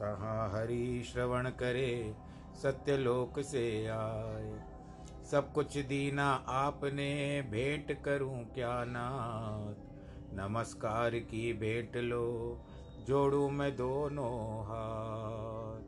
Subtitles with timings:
[0.00, 2.14] तहाँ हरि श्रवण करे,
[2.62, 4.60] सत्यलोक से आए।
[5.30, 9.74] सब कुछ दीना आपने, भेंट करूँ क्या नाथ?
[10.34, 12.60] नमस्कार की भेंट लो,
[13.08, 15.80] जोड़ू मैं दोनों हाथ।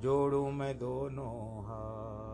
[0.00, 2.28] जोड़ू मैं दोनों हाथ।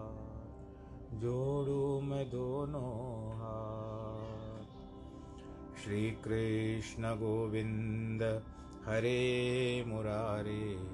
[1.18, 4.64] जोड़ू मैं दोनों हाथ।
[5.84, 8.22] श्री कृष्ण गोविंद,
[8.86, 10.93] हरे मुरारे।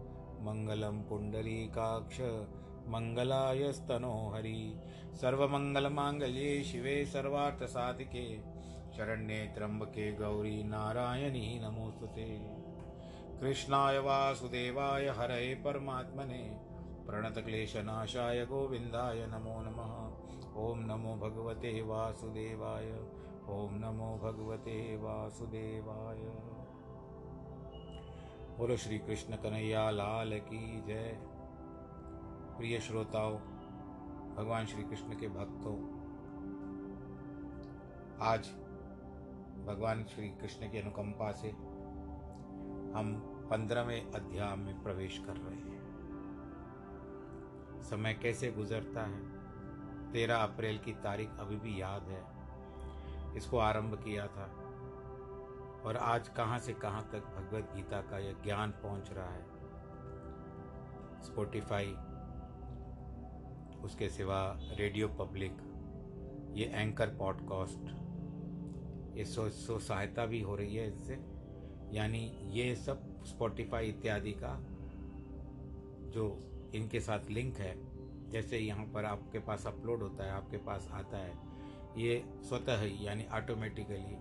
[0.41, 2.19] मङ्गलं पुण्डरीकाक्ष
[2.87, 4.79] मङ्गलाय स्तनो हरि
[5.13, 8.37] सर्वमङ्गलमाङ्गल्ये शिवे सर्वार्थसाधिके।
[8.97, 12.39] शरण्ये त्र्यम्बके गौरी नारायणी नमोस्तुते।
[13.39, 16.57] कृष्णाय वासुदेवाय हरये परमात्मने।
[17.07, 19.93] प्रणतक्लेशनाशाय गोविन्दाय नमो नमः।
[20.63, 22.91] ॐ नमो भगवते वासुदेवाय।
[23.49, 26.23] ॐ नमो भगवते वासुदेवाय।
[28.61, 31.19] बोलो श्री कृष्ण कन्हैया, लाल की जय।
[32.57, 33.37] प्रिय श्रोताओं,
[34.35, 35.75] भगवान श्री कृष्ण के भक्तों,
[38.21, 38.39] आज
[39.67, 41.49] भगवान श्री कृष्ण की अनुकंपा से
[42.95, 43.21] हम
[43.51, 45.81] पंद्रहवें अध्याय में प्रवेश कर रहे हैं।
[47.83, 49.31] समय कैसे गुजरता है?
[50.11, 52.23] तेरह अप्रैल की तारीख अभी भी याद है।
[53.37, 54.60] इसको आरंभ किया था।
[55.85, 59.45] और आज कहाँ से कहाँ तक भगवत गीता का यह ज्ञान पहुँच रहा है।
[61.23, 61.95] स्पोटिफाई
[63.83, 65.57] उसके सिवा रेडियो पब्लिक
[66.53, 67.89] ये एंकर पॉडकास्ट
[69.17, 71.19] ये सो सो सहायता भी हो रही है इससे।
[71.97, 72.19] यानी
[72.51, 74.57] ये सब स्पॉटिफाई इत्यादि का
[76.13, 76.39] जो
[76.75, 77.73] इनके साथ लिंक है,
[78.29, 81.33] जैसे यहाँ पर आपके पास अपलोड होता है, आपके पास आता है,
[81.97, 84.15] ये स्वतः ही, यानी ऑटोमेटिकली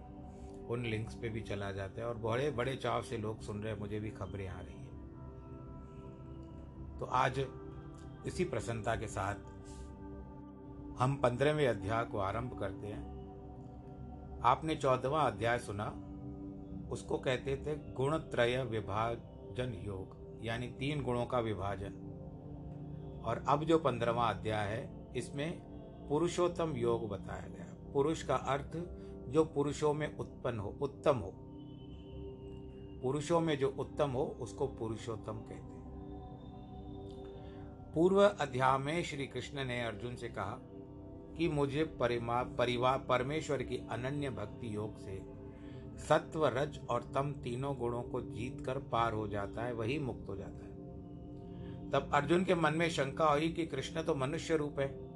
[0.71, 3.73] उन लिंक्स पे भी चला जाता है और बड़े बड़े चाव से लोग सुन रहे
[3.73, 4.89] हैं, मुझे भी खबरें आ रही हैं।
[6.99, 7.47] तो आज
[8.27, 9.35] इसी प्रसन्नता के साथ
[11.01, 15.87] हम पंद्रहवें अध्याय को आरंभ करते हैं। आपने चौदहवा अध्याय सुना,
[16.91, 21.93] उसको कहते थे गुणत्रय विभाजन योग, यानी तीन गुणों का विभाजन।
[23.25, 25.61] और अब जो पंद्रहवा अध्याय है, इसमें
[26.09, 28.77] पुरुषोत्तम योग बताया गया। पुरुष का अर्थ
[29.31, 31.33] जो पुरुषों में उत्पन्न हो, उत्तम हो।
[33.03, 35.71] पुरुषों में जो उत्तम हो, उसको पुरुषोत्तम कहते हैं।
[37.95, 40.59] पूर्व अध्याय में श्री कृष्ण ने अर्जुन से कहा
[41.39, 45.23] कि मुझे परिमा परिवार परमेश्वर की अनन्य भक्ति योग से
[46.09, 50.29] सत्व रज और तम तीनों गुणों को जीत कर पार हो जाता है, वही मुक्त
[50.29, 50.71] हो जाता है।
[51.91, 55.10] तब अर्जुन के मन में शंका हुई कि कृष्ण तो मनुष्य रूप है।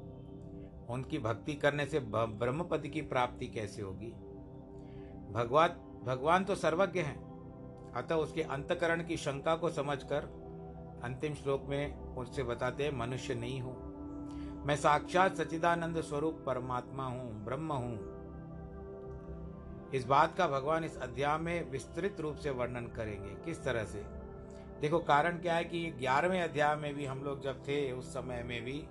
[0.91, 4.11] उनकी भक्ति करने से ब्रह्मपद की प्राप्ति कैसे होगी?
[5.33, 5.69] भगवान
[6.05, 7.35] भगवान तो सर्वज्ञ हैं।
[7.93, 10.45] अतः उसके अंतकरण की शंका को समझकर
[11.05, 13.95] अंतिम श्लोक में उससे बताते हैं, मनुष्य नहीं हूँ।
[14.67, 18.15] मैं साक्षात सचिदानंद स्वरूप परमात्मा हूँ, ब्रह्म हूँ।
[19.95, 24.05] इस बात का भगवान इस अध्याय में विस्तृत रूप से वर्णन करेंगे। किस तरह से?
[24.81, 28.43] देखो, कारण क्या है कि ग्यारहवें अध्याय में भी हम लोग जब थे, उस समय
[28.43, 28.85] में भी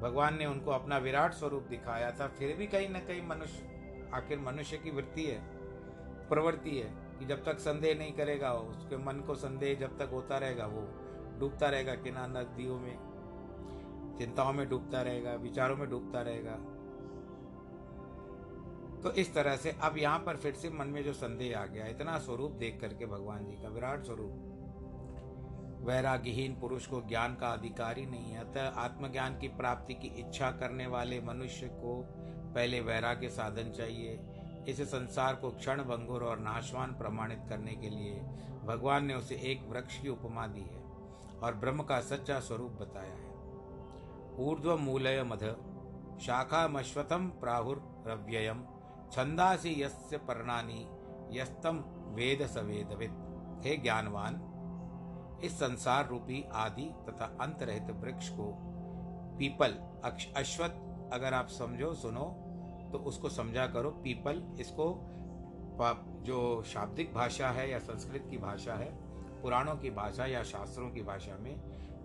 [0.00, 4.38] भगवान ने उनको अपना विराट स्वरूप दिखाया था। फिर भी कहीं ना कहीं मनुष्य, आखिर
[4.38, 5.38] मनुष्य की वृत्ति है,
[6.28, 10.38] प्रवृत्ति है कि जब तक संदेह नहीं करेगा, उसके मन को संदेह जब तक होता
[10.38, 10.88] रहेगा, वो
[11.38, 12.96] डूबता रहेगा किनार नदियों में,
[14.18, 16.56] चिंताओं में डूबता रहेगा, विचारों में डूबता रहेगा।
[19.02, 21.86] तो इस तरह से अब यहाँ पर फिर से मन में जो संदेह आ गया,
[21.86, 24.47] इतना स्वरूप देख करके भगवान जी का विराट स्वरूप
[25.88, 30.86] वैराग्यहीन पुरुष को ज्ञान का अधिकारी नहीं है। अतः आत्मज्ञान की प्राप्ति की इच्छा करने
[30.86, 31.94] वाले मनुष्य को
[32.54, 34.18] पहले वैराग्य साधन चाहिए।
[34.68, 38.20] इस संसार को क्षण भंगुर और नाशवान प्रमाणित करने के लिए
[38.64, 40.82] भगवान ने उसे एक वृक्ष की उपमा दी है
[41.42, 43.26] और ब्रह्म का सच्चा स्वरूप बताया है।
[44.38, 45.44] ऊर्ध्व मूलय मध
[46.20, 48.62] शाखा मश्वतम प्राहुर रव्ययम
[49.12, 50.86] छंदासी यस्य पर्णानी
[51.38, 51.82] यस्तम
[52.14, 53.14] वेद सवेदविद
[53.66, 54.40] हे ज्ञानवान
[55.44, 58.52] इस संसार रूपी आदि तथा अंत रहित वृक्ष को
[59.38, 59.74] पीपल
[60.36, 62.24] अश्वत अगर आप समझो, सुनो
[62.92, 64.86] तो उसको समझा करो, पीपल, इसको
[66.24, 68.90] जो शाब्दिक भाषा है या संस्कृत की भाषा है,
[69.42, 71.58] पुराणों की भाषा या शास्त्रों की भाषा में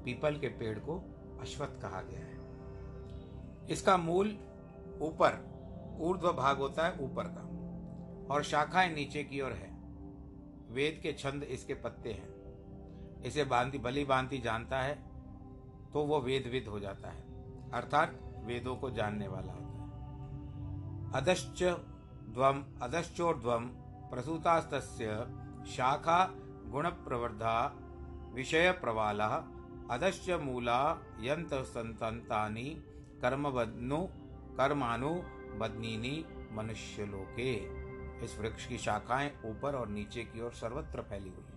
[0.04, 0.98] पीपल के पेड़ को
[1.42, 4.38] अश्वत्थ कहा गया है। इसका मूल
[5.02, 5.40] ऊपर,
[6.00, 9.72] ऊर्ध्व भाग होता है ऊपर का, और शाखाएँ नीचे की ओर है।
[10.72, 12.33] वेद के छंद इसके पत्ते हैं।
[13.26, 14.96] इसे बांधी भली बांधी जानता है
[15.94, 17.22] तो वो वेदविद हो जाता है।
[17.72, 21.64] अर्थात वेदों को जानने वाला होता है। अदश्च
[22.34, 23.66] ध्वम अदश्चोर्ध्वम
[24.12, 24.74] प्रसूतास्त
[25.68, 26.24] शाखा
[26.68, 27.56] गुण प्रवर्धा
[28.34, 29.28] विषय प्रवाला
[29.92, 30.80] अदश्च मूला
[31.20, 32.70] यंत संतानी
[33.22, 34.02] कर्मबनु
[34.58, 35.14] कर्मानु
[35.60, 36.16] बदनीनी
[36.52, 37.54] मनुष्य लोके
[38.26, 41.53] इस वृक्ष की शाखाएँ ऊपर और नीचे की ओर सर्वत्र फैली हुई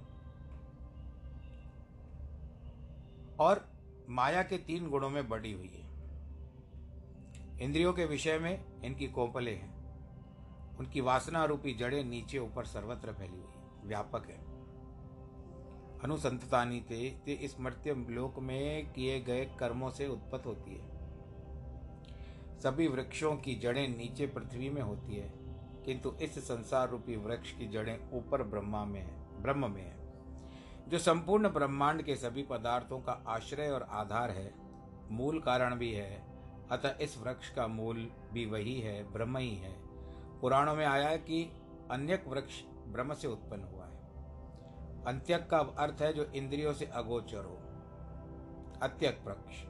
[3.40, 3.68] और
[4.08, 5.84] माया के तीन गुणों में बढ़ी हुई है।
[7.60, 9.74] इंद्रियों के विषय में इनकी कोपले हैं।
[10.78, 14.44] उनकी वासना रूपी जड़ें नीचे ऊपर सर्वत्र फैली हुई व्यापक है।
[16.04, 20.96] अनुसंतानी ते, ते इस मर्त्य लोक में किए गए कर्मों से उत्पत्त होती है।
[22.60, 25.32] सभी वृक्षों की जड़ें नीचे पृथ्वी में होती है
[25.84, 29.95] किंतु इस संसार रूपी वृक्ष की जड़ें ऊपर ब्रह्मा में है ब्रह्म में है।
[30.88, 34.54] जो संपूर्ण ब्रह्मांड के सभी पदार्थों का आश्रय और आधार है,
[35.10, 36.26] मूल कारण भी है।
[36.70, 39.76] अतः इस वृक्ष का मूल भी वही है, ब्रह्म ही है।
[40.40, 43.96] पुराणों में आया है कि अन्यक वृक्ष ब्रह्म से उत्पन्न हुआ है।
[45.04, 47.56] अंत्यक का अर्थ है जो इंद्रियों से अगोचर हो।
[48.82, 49.62] अत्यक वृक्ष।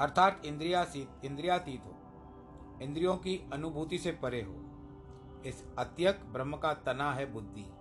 [0.00, 1.92] अर्थात इंद्रियातीत इंद्रियातीत हो।
[2.82, 4.54] इंद्रियों की अनुभूति से परे हो।
[5.46, 7.75] इस अत्यक ब्रह्म का तना है बुद्धि।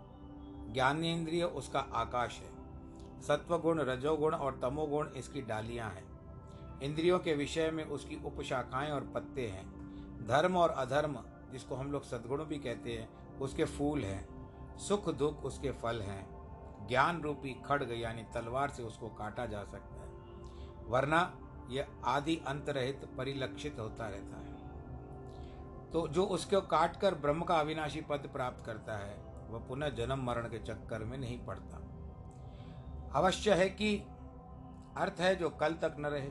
[0.76, 2.56] ज्ञानेन्द्रिय उसका आकाश है।
[3.22, 6.16] सत्वगुण, रजोगुण और तमोगुण इसकी डालियाँ हैं।
[6.80, 9.76] इंद्रियों के विषय में उसकी उपशाखाएँ और पत्ते हैं।
[10.28, 11.20] धर्म और अधर्म,
[11.52, 14.36] जिसको हम लोग सद्गुण भी कहते हैं, उसके फूल हैं।
[14.78, 16.36] सुख, दुख उसके फल हैं।
[16.88, 20.12] ज्ञान रूपी खड़ग यानी तलवार से उसको काटा जा सकता है।
[20.88, 21.38] वरना
[21.70, 24.56] यह आदि अंत रहित परिलक्षित होता रहता है।
[25.92, 30.24] तो जो उसको काट कर ब्रह्म का अविनाशी पद प्राप्त करता है वह पुनः जन्म
[30.24, 31.78] मरण के चक्कर में नहीं पड़ता।
[33.16, 33.98] अवश्य है कि
[34.98, 36.30] अर्थ है जो कल तक न रहे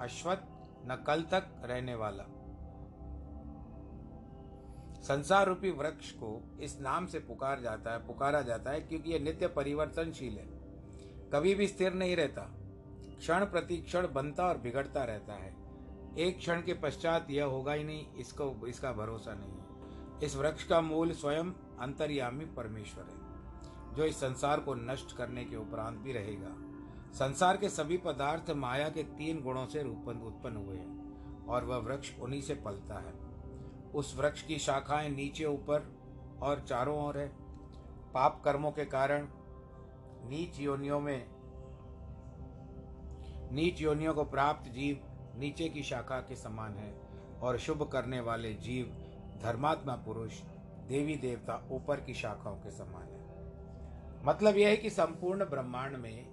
[0.00, 0.48] अश्वत
[0.86, 2.24] न कल तक रहने वाला।
[5.02, 9.20] संसार रूपी वृक्ष को इस नाम से पुकार जाता है, पुकारा जाता है क्योंकि यह
[9.20, 10.62] नित्य परिवर्तनशील है।
[11.30, 12.42] कभी भी स्थिर नहीं रहता।
[13.18, 15.56] क्षण प्रति क्षण बनता और बिगड़ता रहता है।
[16.18, 19.62] एक क्षण के पश्चात यह होगा ही नहीं, इसको, इसका भरोसा नहीं है।
[20.24, 25.56] इस वृक्ष का मूल स्वयं अंतर्यामी परमेश्वर है, जो इस संसार को नष्ट करने के
[25.56, 26.54] उपरांत भी रहेगा।
[27.12, 32.18] संसार के सभी पदार्थ माया के तीन गुणों से उत्पन्न हुए हैं, और वह वृक्ष
[32.18, 33.12] उन्हीं से पलता है।
[33.94, 35.92] उस वृक्ष की शाखाएँ नीचे ऊपर
[36.42, 37.28] और चारों ओर है।
[38.14, 39.26] पाप कर्मों के कारण
[40.24, 41.26] नीच योनियों में,
[43.52, 45.00] नीच योनियों को प्राप्त जीव
[45.36, 46.94] नीचे की शाखा के समान है,
[47.42, 48.86] और शुभ करने वाले जीव
[49.42, 50.40] धर्मात्मा पुरुष
[50.88, 53.22] देवी देवता ऊपर की शाखाओं के समान है।
[54.26, 56.26] मतलब यह है कि संपूर्ण ब्रह्मांड में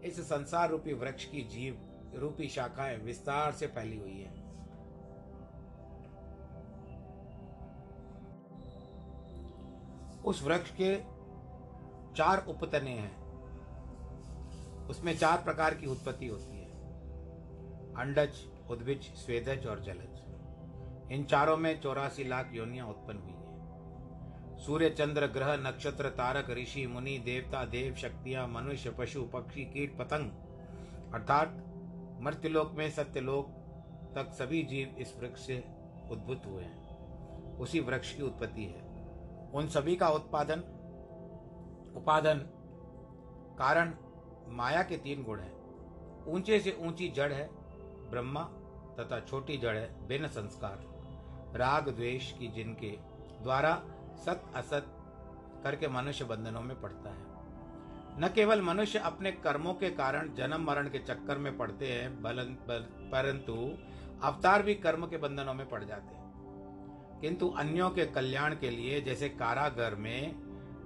[0.00, 4.42] इस संसार रूपी वृक्ष की जीव रूपी शाखाएँ विस्तार से फैली हुई है।
[10.22, 10.96] उस वृक्ष के
[12.16, 13.22] चार उपतने हैं।
[14.88, 16.70] उसमें चार प्रकार की उत्पत्ति होती है।
[17.94, 18.34] अंडज,
[18.70, 20.22] उद्भिज, स्वेदज और जलज।
[21.12, 23.32] इन चारों में चौरासी लाख योनियाँ उत्पन्न हुई
[24.66, 30.30] सूर्य, चंद्र, ग्रह, नक्षत्र, तारक, ऋषि, मुनि, देवता, देव शक्तियाँ, मनुष्य, पशु, पक्षी, कीट, पतंग।
[31.14, 31.64] अर्थात
[32.20, 33.48] मृत्युलोक में सत्यलोक
[34.14, 35.64] तक सभी जीव इस वृक्ष से
[36.10, 38.82] उद्भुत हुए हैं। उसी वृक्ष की उत्पत्ति है।
[39.54, 40.60] उन सभी का उत्पादन,
[41.96, 42.38] उपादन
[43.58, 43.94] कारण
[44.48, 45.54] माया के तीन गुण हैं।
[46.26, 47.48] ऊँचे से ऊँची जड़ है,
[48.10, 48.42] ब्रह्मा
[49.00, 50.84] तथा छोटी जड़ है, बिन संस्कार।
[51.56, 52.90] राग, द्वेष की जिनके
[53.42, 53.82] द्वारा
[54.16, 54.86] सत असत
[55.64, 57.32] करके मनुष्य बंधनों में पड़ता है।
[58.20, 62.22] न केवल मनुष्य अपने कर्मों के कारण जन्म मरण के चक्कर में पड़ते हैं
[63.10, 63.78] परंतु
[64.22, 66.22] अवतार भी कर्म के बंधनों में पड़ जाते हैं।
[67.20, 70.34] किंतु अन्यों के कल्याण के लिए, जैसे कारागार में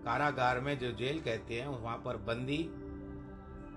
[0.04, 2.71] कारागार में जो जेल कहते हैं, वहाँ पर बंदी,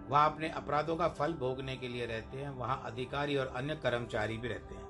[0.10, 4.38] वहाँ अपने अपराधों का फल भोगने के लिए रहते हैं, वहाँ अधिकारी और अन्य कर्मचारी
[4.38, 4.88] भी रहते हैं।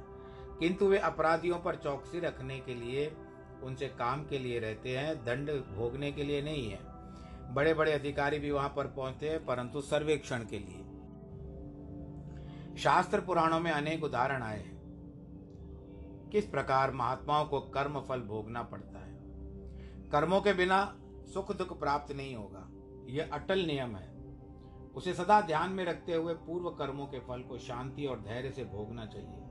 [0.60, 3.18] किंतु वे अपराधियों पर चौकसी रखने के लिए
[3.64, 6.80] उनसे काम के लिए रहते हैं, दंड भोगने के लिए नहीं है।
[7.54, 10.86] बड़े बड़े अधिकारी भी वहाँ पर पहुँचते हैं, परंतु सर्वेक्षण के लिए।
[12.78, 14.80] शास्त्र पुराणों में अनेक उदाहरण आए हैं।
[16.32, 19.20] किस प्रकार महात्माओं को कर्म फल भोगना पड़ता है?
[20.10, 20.98] कर्मों के बिना
[21.34, 22.70] सुख दुख प्राप्त नहीं होगा।
[23.10, 24.20] यह अटल नियम है।
[24.96, 28.64] उसे सदा ध्यान में रखते हुए पूर्व कर्मों के फल को शांति और धैर्य से
[28.64, 29.42] भोगना चाहिए।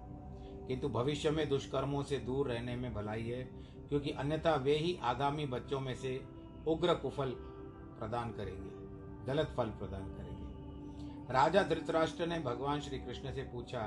[0.69, 3.51] किंतु भविष्य में दुष्कर्मों से दूर रहने में भलाई है।
[3.89, 6.21] क्योंकि अन्यथा वे ही आगामी बच्चों में से
[6.67, 7.31] उग्र कुफल
[7.99, 8.71] प्रदान करेंगे,
[9.27, 13.81] गलत फल प्रदान करेंगे। राजा धृतराष्ट्र ने भगवान श्री कृष्ण से पूछा,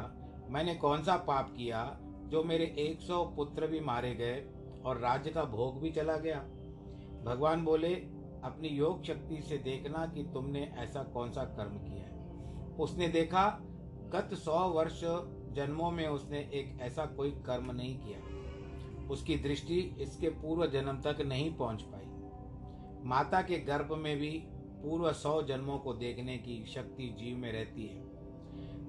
[0.50, 4.44] मैंने कौन सा पाप किया जो मेरे एक सौ पुत्र भी मारे गए
[4.86, 6.40] और राज्य का भोग भी चला गया?
[7.24, 7.94] भगवान बोले,
[8.44, 13.48] अपनी योग शक्ति से देखना कि तुमने ऐसा कौन सा कर्म किया है। उसने देखा,
[14.16, 15.02] गत सौ वर्ष
[15.56, 18.20] जन्मों में उसने एक ऐसा कोई कर्म नहीं किया।
[19.12, 22.08] उसकी दृष्टि इसके पूर्व जन्म तक नहीं पहुँच पाई।
[23.06, 24.32] माता के गर्भ में भी
[24.84, 28.02] पूर्व सौ जन्मों को देखने की शक्ति जीव में रहती है।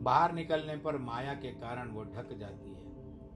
[0.02, 2.80] बाहर निकलने पर माया के कारण वो ढक जाती है।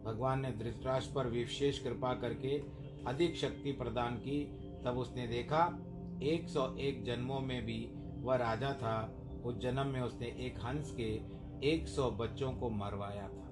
[0.05, 2.59] भगवान ने धृतराष्ट्र पर विशेष कृपा करके
[3.07, 4.45] अधिक शक्ति प्रदान की।
[4.85, 5.79] तब उसने देखा
[6.23, 8.97] 101 जन्मों में भी वह राजा था।
[9.45, 11.11] उस जन्म में उसने एक हंस के
[11.69, 13.43] 100 बच्चों को मरवाया था।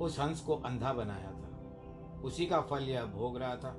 [0.00, 1.30] उस हंस को अंधा बनाया
[2.26, 3.70] उसी का फल यह भोग रहा था।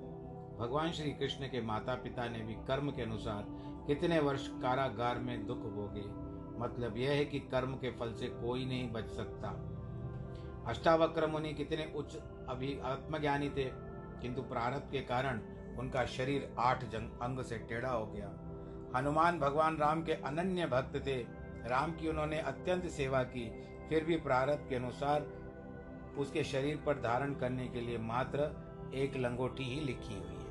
[0.60, 3.46] भगवान श्री कृष्ण के माता पिता ने भी कर्म के अनुसार
[3.88, 6.04] कितने वर्ष कारागार में दुख भोगे।
[6.60, 9.50] मतलब यह है कि कर्म के फल से कोई नहीं बच सकता।
[10.68, 12.16] अष्टावक्र मुनि कितने उच्च
[12.50, 13.64] अभी आत्मज्ञानी थे,
[14.22, 15.42] किंतु प्रारब्ध के कारण
[15.80, 18.28] उनका शरीर आठ जंग अंग से टेढ़ा हो गया।
[18.96, 21.18] हनुमान भगवान राम के अनन्य भक्त थे।
[21.70, 23.50] राम की उन्होंने अत्यंत सेवा की,
[23.90, 25.22] फिर भी प्रारब्ध के अनुसार
[26.18, 28.50] उसके शरीर पर धारण करने के लिए मात्र
[28.94, 30.46] एक लंगोटी ही लिखी हुई है।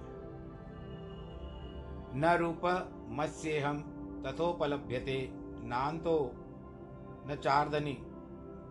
[2.14, 2.60] न रूप
[3.10, 3.78] मत्स्येहम
[4.26, 5.18] तथोपलभ्यते,
[5.64, 6.18] नान्तो
[7.28, 7.94] न चारदनी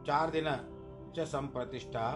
[0.08, 0.46] चार दिन
[1.16, 2.08] च संप्रतिष्ठा,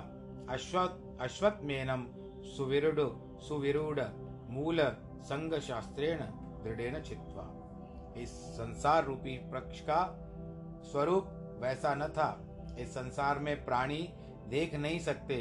[0.49, 2.05] अश्वत् अश्वत्मेनम
[2.47, 2.99] सुविरुड,
[3.39, 3.99] सुविरूढ़,
[4.49, 4.81] मूल
[5.21, 6.19] संग शास्त्रेण
[6.63, 7.45] दृढ़ेन चित्वा
[8.17, 10.01] इस संसार रूपी वृक्ष का
[10.83, 11.27] स्वरूप
[11.61, 12.29] वैसा न था।
[12.79, 14.01] इस संसार में प्राणी
[14.49, 15.37] देख नहीं सकते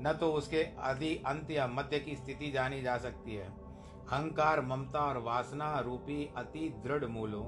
[0.00, 5.00] न तो उसके आदि अंत या मध्य की स्थिति जानी जा सकती है। अहंकार ममता
[5.00, 7.44] और वासना रूपी अति दृढ़ मूलों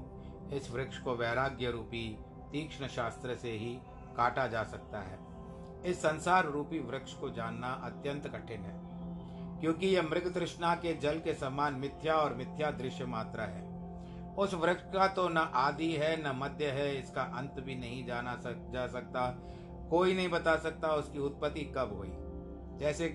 [0.57, 2.07] इस वृक्ष को वैराग्य रूपी
[2.51, 3.73] तीक्ष्ण शास्त्र से ही
[4.17, 5.19] काटा जा सकता है।
[5.85, 8.79] इस संसार रूपी वृक्ष को जानना अत्यंत कठिन है
[9.61, 13.63] क्योंकि यह मृग तृष्णा के जल के समान मिथ्या और मिथ्या दृश्य मात्रा है।
[14.35, 18.35] उस वृक्ष का तो न आदि है न मध्य है इसका अंत भी नहीं जाना
[18.35, 19.29] सक, जा सकता।
[19.89, 22.11] कोई नहीं बता सकता उसकी उत्पत्ति कब हुई।
[22.79, 23.05] जैसे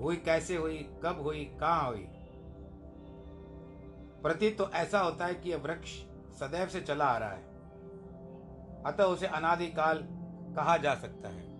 [0.00, 2.06] हुई, कैसे हुई, कब हुई, कहाँ हुई।
[4.22, 5.88] प्रतीत तो ऐसा होता है कि यह वृक्ष
[6.38, 7.50] सदैव से चला आ रहा है।
[8.86, 10.08] अतः उसे अनादिकाल
[10.56, 11.50] कहा जा सकता है।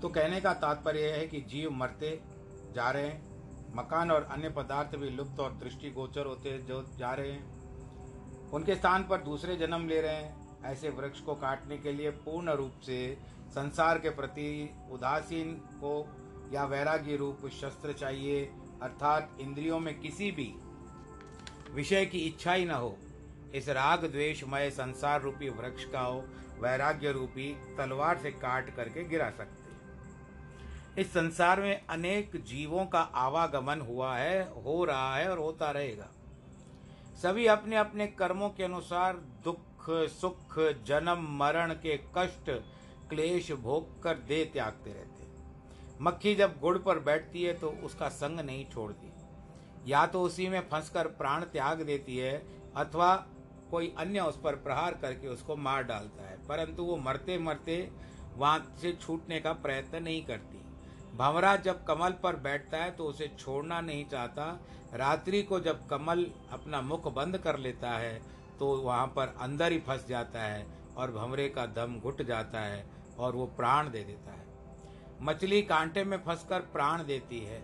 [0.00, 2.22] तो कहने का तात्पर्य है कि जीव मरते
[2.72, 3.30] जा रहे हैं।
[3.76, 7.60] मकान और अन्य पदार्थ भी लुप्त और दृष्टिगोचर होते जो जा रहे हैं।
[8.50, 12.50] उनके स्थान पर दूसरे जन्म ले रहे हैं। ऐसे वृक्ष को काटने के लिए पूर्ण
[12.50, 13.16] रूप से
[13.50, 15.94] संसार के प्रति उदासीन को
[16.52, 18.44] या वैराग्य रूप शस्त्र चाहिए,
[18.82, 20.52] अर्थात इंद्रियों में किसी भी
[21.74, 22.96] विषय की इच्छा ही न हो।
[23.54, 26.24] इस राग द्वेषमय संसार रूपी वृक्ष का हो
[26.60, 27.48] वैराग्य रूपी
[27.78, 29.58] तलवार से काट करके गिरा सकते
[31.00, 36.08] इस संसार में अनेक जीवों का आवागमन हुआ है, हो रहा है और होता रहेगा।
[37.22, 42.50] सभी अपने अपने कर्मों के अनुसार दुख सुख, जन्म, मरण के कष्ट,
[43.08, 45.28] क्लेश भोग कर दे त्यागते रहते
[46.00, 49.12] मक्खी जब गुड़ पर बैठती है तो उसका संग नहीं छोड़ती।
[49.86, 52.36] या तो उसी में फंसकर प्राण त्याग देती है,
[52.76, 53.14] अथवा
[53.70, 57.90] कोई अन्य उस पर प्रहार करके उसको मार डालता है। परंतु वो मरते मरते
[58.36, 60.58] वहाँ से छूटने का प्रयत्न नहीं करती।
[61.16, 64.44] भंवरा जब कमल पर बैठता है तो उसे छोड़ना नहीं चाहता।
[64.94, 68.20] रात्रि को जब कमल अपना मुख बंद कर लेता है
[68.60, 72.90] तो वहाँ पर अंदर ही फंस जाता है और भंवरे का दम घुट जाता है
[73.18, 74.46] और वो प्राण दे देता है।
[75.22, 77.62] मछली कांटे में फंसकर प्राण देती है।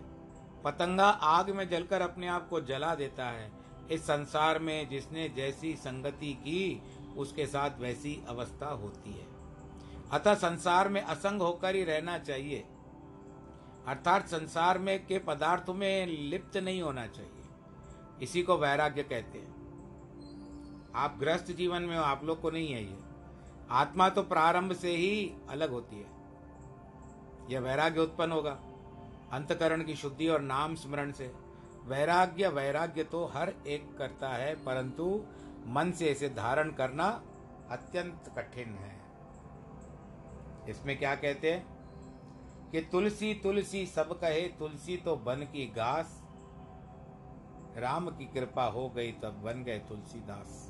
[0.64, 3.52] पतंगा आग में जलकर अपने आप को जला देता है।
[3.90, 6.82] इस संसार में जिसने जैसी संगति की,
[7.16, 9.26] उसके साथ वैसी अवस्था होती है।
[10.10, 12.64] अतः संसार में असंग होकर ही रहना चाहिए।
[13.86, 17.42] अर्थात संसार में के पदार्थ में लिप्त नहीं होना चाहिए।
[18.22, 19.55] इसी को वैराग्य कहते हैं।
[20.96, 22.98] आप ग्रस्त जीवन में हो, आप लोग को नहीं है ये।
[23.70, 26.06] आत्मा तो प्रारंभ से ही अलग होती है।
[27.50, 28.58] यह वैराग्य उत्पन्न होगा,
[29.32, 31.34] अंतकरण की शुद्धि और नाम स्मरण से।
[31.84, 35.24] वैराग्य वैराग्य तो हर एक करता है, परंतु
[35.66, 37.22] मन से इसे धारण करना
[37.70, 39.00] अत्यंत कठिन है।
[40.68, 41.76] इसमें क्या कहते हैं?
[42.70, 46.22] कि तुलसी तुलसी सब कहे, तुलसी तो बन की घास।
[47.76, 50.65] राम की कृपा हो गई, तब बन गए तुलसीदास।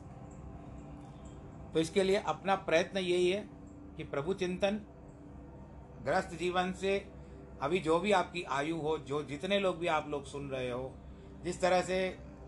[1.75, 3.40] तो इसके लिए अपना प्रयत्न यही है
[3.96, 4.80] कि प्रभु चिंतन,
[6.04, 6.96] ग्रस्त जीवन से
[7.62, 10.92] अभी जो भी आपकी आयु हो, जो जितने लोग भी आप लोग सुन रहे हो,
[11.44, 11.98] जिस तरह से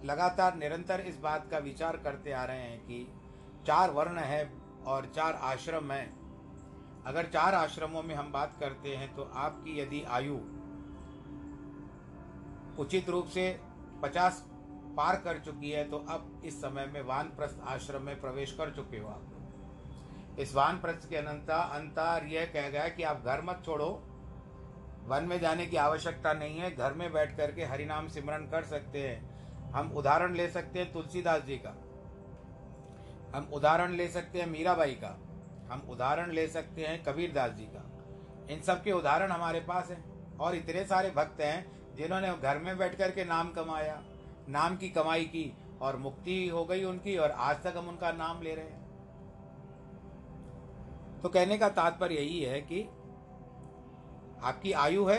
[0.05, 3.07] लगातार निरंतर इस बात का विचार करते आ रहे हैं कि
[3.67, 4.43] चार वर्ण है
[4.87, 6.05] और चार आश्रम है।
[7.07, 10.37] अगर चार आश्रमों में हम बात करते हैं तो आपकी यदि आयु
[12.79, 13.49] उचित रूप से
[14.03, 14.45] पचास
[14.99, 18.99] पार कर चुकी है तो अब इस समय में वानप्रस्थ आश्रम में प्रवेश कर चुके
[18.99, 23.87] हो आप इस वानप्रस्थ के अनंता, अंतर यह कह गया कि आप घर मत छोड़ो।
[25.07, 29.03] वन में जाने की आवश्यकता नहीं है, घर में बैठ करके हरिनाम सिमरन कर सकते
[29.09, 31.71] हैं। हम उदाहरण ले सकते हैं तुलसीदास जी का।
[33.35, 35.09] हम उदाहरण ले सकते हैं मीराबाई का।
[35.73, 37.85] हम उदाहरण ले सकते हैं कबीर दास जी का।
[38.51, 42.77] इन सब के उदाहरण हमारे पास हैं, और इतने सारे भक्त हैं जिन्होंने घर में
[42.79, 44.03] बैठ कर के नाम कमाया।
[44.49, 48.43] नाम की कमाई की और मुक्ति हो गई उनकी और आज तक हम उनका नाम
[48.43, 48.87] ले रहे हैं।
[51.23, 52.81] तो कहने का तात्पर्य यही है कि
[54.43, 55.19] आपकी आयु है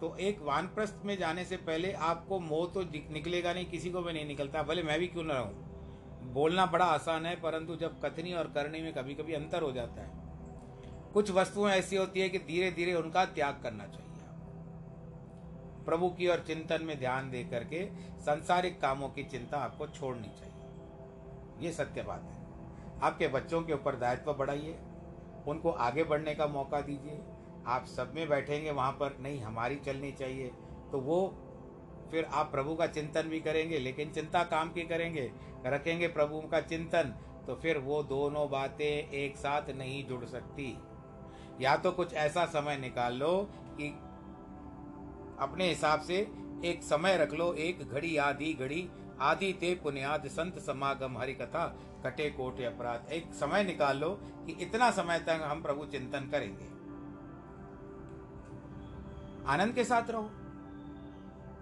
[0.00, 4.12] तो एक वानप्रस्थ में जाने से पहले आपको मोह तो निकलेगा नहीं, किसी को भी
[4.12, 8.32] नहीं निकलता, भले मैं भी क्यों ना रहूँ। बोलना बड़ा आसान है, परंतु जब कथनी
[8.32, 10.10] और करने में कभी कभी अंतर हो जाता है।
[11.12, 14.03] कुछ वस्तुएँ ऐसी होती है कि धीरे धीरे उनका त्याग करना चाहिए।
[15.86, 17.84] प्रभु की और चिंतन में ध्यान दे करके
[18.20, 23.96] संसारिक कामों की चिंता आपको छोड़नी चाहिए। ये सत्य बात है। आपके बच्चों के ऊपर
[23.96, 24.78] दायित्व बढ़ाइए,
[25.46, 27.20] उनको आगे बढ़ने का मौका दीजिए।
[27.66, 30.50] आप सब में बैठेंगे, वहाँ पर नहीं, हमारी चलनी चाहिए।
[30.92, 31.26] तो वो
[32.10, 35.30] फिर आप प्रभु का चिंतन भी करेंगे, लेकिन चिंता काम की करेंगे।
[35.66, 37.14] रखेंगे प्रभु का चिंतन
[37.46, 40.76] तो फिर वो दोनों बातें एक साथ नहीं जुड़ सकती।
[41.60, 43.32] या तो कुछ ऐसा समय निकाल लो
[43.70, 43.88] कि
[45.40, 46.32] अपने हिसाब से
[46.64, 51.78] एक समय रख लो, एक घड़ी, आधी घड़ी आदि ते पुण्याद संत समागम हरि कथा
[52.04, 56.64] कटे कोटे अपराध। एक समय निकाल लो कि इतना समय तक हम प्रभु चिंतन करेंगे।
[59.48, 60.30] आनंद के साथ रहो।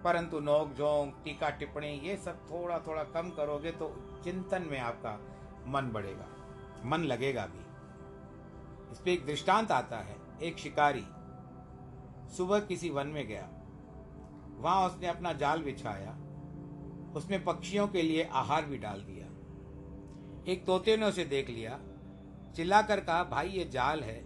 [0.03, 5.19] परंतु नोक, झोंक, टीका, टिप्पणी, ये सब थोड़ा थोड़ा कम करोगे तो चिंतन में आपका
[5.67, 6.25] मन बढ़ेगा।
[6.85, 7.59] मन लगेगा भी।
[8.91, 11.05] इस पर एक दृष्टांत आता है। एक शिकारी
[12.37, 13.49] सुबह किसी वन में गया।
[14.63, 16.11] वहाँ उसने अपना जाल बिछाया,
[17.15, 19.25] उसमें पक्षियों के लिए आहार भी डाल दिया।
[20.51, 21.79] एक तोते ने उसे देख लिया,
[22.55, 24.23] चिल्लाकर कहा, भाई, ये जाल है,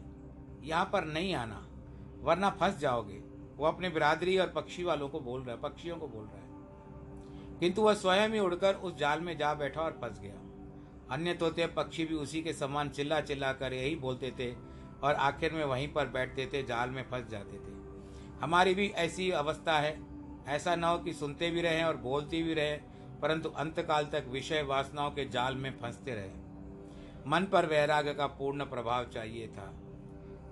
[0.63, 1.67] यहाँ पर नहीं आना,
[2.21, 3.23] वरना फंस जाओगे।
[3.58, 7.60] वो अपने बिरादरी और पक्षी वालों को बोल रहा है, पक्षियों को बोल रहा है।
[7.60, 10.34] किंतु वह स्वयं ही उड़कर उस जाल में जा बैठा और फंस गया।
[11.12, 14.52] अन्य तोते पक्षी भी उसी के समान चिल्ला चिल्ला कर यही बोलते थे
[15.04, 17.76] और आखिर में वहीं पर बैठते थे, जाल में फंस जाते थे।
[18.41, 20.16] हमारी भी ऐसी अवस्था है
[20.47, 22.79] ऐसा न हो कि सुनते भी रहें और बोलते भी रहें,
[23.19, 26.29] परंतु अंतकाल तक विषय वासनाओं के जाल में फंसते रहे।
[27.27, 29.73] मन पर वैराग्य का पूर्ण प्रभाव चाहिए था।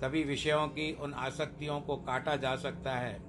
[0.02, 3.22] तभी विषयों की उन आसक्तियों को काटा जा सकता है।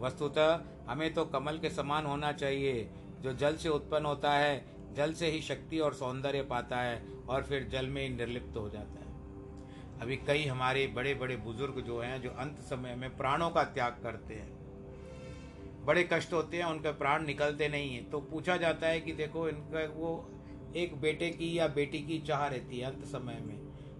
[0.00, 5.12] वस्तुतः हमें तो कमल के समान होना चाहिए, जो जल से उत्पन्न होता है, जल
[5.12, 9.00] से ही शक्ति और सौंदर्य पाता है और फिर जल में ही निर्लिप्त हो जाता
[9.00, 13.64] है। अभी कई हमारे बड़े बड़े बुज़ुर्ग जो हैं, जो अंत समय में प्राणों का
[13.64, 14.61] त्याग करते हैं।
[15.84, 19.48] बड़े कष्ट होते हैं, उनके प्राण निकलते नहीं हैं। तो पूछा जाता है कि देखो,
[19.48, 20.30] इनका वो
[20.76, 23.58] एक बेटे की या बेटी की चाह रहती है अंत समय में,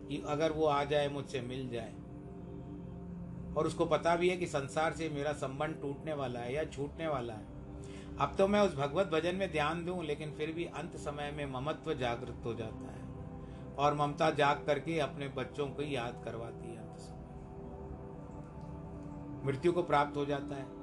[0.08, 1.92] कि अगर वो आ जाए, मुझसे मिल जाए।
[3.56, 7.08] और उसको पता भी है कि संसार से मेरा संबंध टूटने वाला है या छूटने
[7.08, 7.46] वाला है।
[8.18, 11.46] अब तो मैं उस भगवत भजन में ध्यान दूँ, लेकिन फिर भी अंत समय में
[11.46, 13.02] ममत्व जागृत हो जाता है।
[13.74, 17.18] और ममता जाग करके अपने बच्चों को याद करवाती है अंत समय
[19.46, 20.81] मृत्यु को प्राप्त हो जाता है।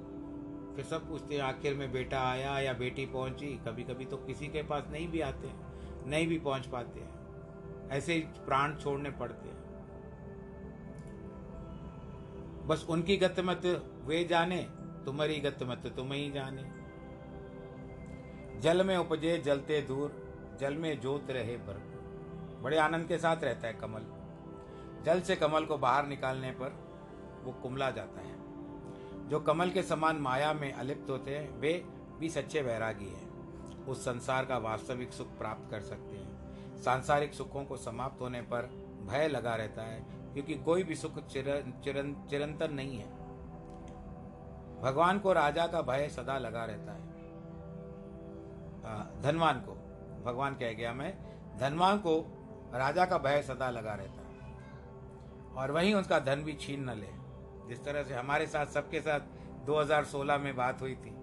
[0.80, 4.62] फिर सब पूछते आखिर में बेटा आया या बेटी पहुँची कभी कभी तो किसी के
[4.64, 9.50] पास नहीं भी आते हैं, नहीं भी पहुँच पाते हैं। ऐसे ही प्राण छोड़ने पड़ते
[9.50, 9.58] हैं।
[12.68, 13.66] बस उनकी गत मत
[14.06, 14.62] वे जाने,
[15.06, 16.64] तुम्हारी गत मत तुम ही जाने।
[18.60, 20.10] जल में उपजे, जलते दूर,
[20.62, 21.84] जल में जोत रहे पर
[22.62, 24.04] बड़े आनंद के साथ रहता है कमल।
[25.04, 26.70] जल से कमल को बाहर निकालने पर
[27.44, 28.29] वो कुमला जाता है।
[29.30, 31.74] जो कमल के समान माया में अलिप्त होते हैं वे
[32.20, 37.64] भी सच्चे वैरागी हैं। उस संसार का वास्तविक सुख प्राप्त कर सकते हैं। सांसारिक सुखों
[37.66, 38.70] को समाप्त होने पर
[39.10, 40.00] भय लगा रहता है
[40.34, 43.08] क्योंकि कोई भी सुख चिरन, चिरन, चिरंतन नहीं है।
[44.82, 47.08] भगवान को राजा का भय सदा लगा रहता है।
[49.22, 49.72] धनवान को
[50.26, 51.14] भगवान कह गया मैं
[51.60, 52.20] धनवान को
[52.74, 54.56] राजा का भय सदा लगा रहता है।
[55.56, 57.19] और वहीं उसका धन भी छीन न ले।
[57.70, 59.20] जिस तरह से हमारे साथ, सबके साथ
[59.66, 61.16] 2016 में बात हुई थी।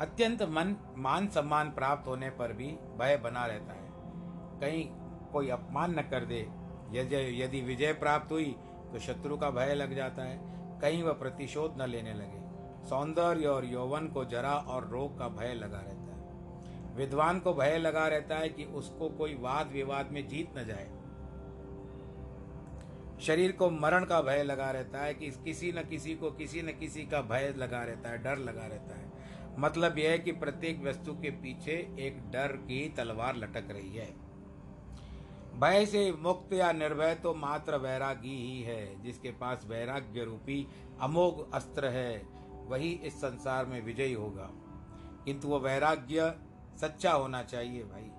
[0.00, 2.66] अत्यंत मन, मान सम्मान प्राप्त होने पर भी
[2.98, 3.88] भय बना रहता है।
[4.60, 4.88] कहीं
[5.32, 6.40] कोई अपमान न कर दे।
[6.90, 8.56] यदि विजय प्राप्त हुई
[8.92, 10.38] तो शत्रु का भय लग जाता है।
[10.80, 12.38] कहीं वह प्रतिशोध न लेने लगे।
[12.88, 17.78] सौंदर्य और यौवन को जरा और रोग का भय लगा रहता है। विद्वान को भय
[17.78, 20.97] लगा रहता है कि उसको कोई वाद विवाद में जीत न जाए।
[23.20, 26.66] शरीर को मरण का भय लगा रहता है, कि किसी न किसी को, किसी न
[26.66, 29.12] किसी का भय लगा रहता है, डर लगा रहता है।
[29.58, 34.28] मतलब यह है कि प्रत्येक वस्तु के पीछे एक डर की तलवार लटक रही है।
[35.58, 40.66] भय से मुक्त या निर्भय तो मात्र वैरागी ही है, जिसके पास वैराग्य रूपी
[41.00, 42.26] अमोघ अस्त्र है,
[42.66, 44.50] वही इस संसार में विजयी होगा।
[45.24, 46.34] किंतु वह वैराग्य
[46.80, 48.10] सच्चा होना चाहिए भाई,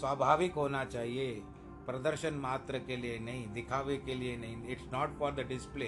[0.00, 1.42] स्वाभाविक होना चाहिए।
[1.88, 5.86] प्रदर्शन मात्र के लिए नहीं, दिखावे के लिए नहीं। It's not for the display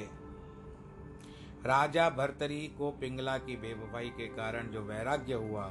[1.66, 5.64] Raja Bhartari को पिंगला की बेवफाई के कारण जो वैराग्य हुआ,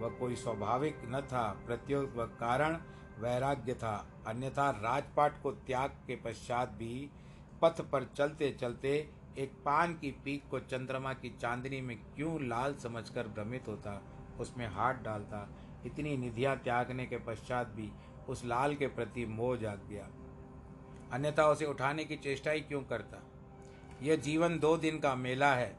[0.00, 2.76] वह कोई स्वाभाविक न था। प्रत्युत वह कारण
[3.18, 3.94] वैराग्य था।
[4.26, 7.08] अन्यथा राजपाट को त्याग के पश्चात भी
[7.62, 8.90] पथ पर चलते चलते
[9.38, 14.02] एक पान की पीक को चंद्रमा की चांदनी में क्यों लाल समझकर भ्रमित होता,
[14.40, 15.48] उसमें हाथ डालता।
[15.86, 17.90] इतनी निधियाँ त्यागने के पश्चात भी
[18.28, 20.08] उस लाल के प्रति मोह जाग गया।
[21.12, 23.22] अन्यथा उसे उठाने की चेष्टा ही क्यों करता?
[24.02, 25.76] यह जीवन दो दिन का मेला है।